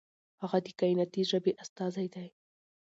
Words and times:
هغه 0.41 0.57
د 0.65 0.67
کائناتي 0.79 1.21
ژبې 1.31 1.51
استازی 1.63 2.07
دی. 2.13 2.27